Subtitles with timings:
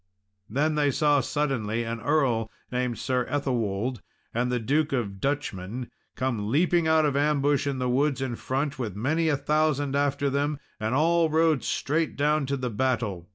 [0.49, 4.01] Then they saw suddenly an earl named Sir Ethelwold,
[4.33, 8.79] and the Duke of Duchmen come leaping out of ambush of the woods in front,
[8.79, 13.29] with many a thousand after them, and all rode straight down to the battle.